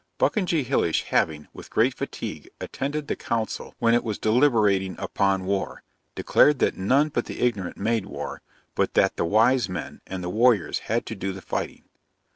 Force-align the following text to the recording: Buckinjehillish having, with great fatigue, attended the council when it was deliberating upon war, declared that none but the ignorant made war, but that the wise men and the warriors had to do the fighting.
Buckinjehillish 0.17 1.03
having, 1.03 1.47
with 1.53 1.69
great 1.69 1.93
fatigue, 1.93 2.49
attended 2.59 3.07
the 3.07 3.15
council 3.15 3.75
when 3.77 3.93
it 3.93 4.03
was 4.03 4.17
deliberating 4.17 4.95
upon 4.97 5.45
war, 5.45 5.83
declared 6.15 6.57
that 6.57 6.75
none 6.75 7.09
but 7.09 7.25
the 7.25 7.39
ignorant 7.39 7.77
made 7.77 8.07
war, 8.07 8.41
but 8.73 8.95
that 8.95 9.15
the 9.15 9.25
wise 9.25 9.69
men 9.69 10.01
and 10.07 10.23
the 10.23 10.29
warriors 10.31 10.79
had 10.89 11.05
to 11.05 11.13
do 11.15 11.31
the 11.33 11.39
fighting. 11.43 11.83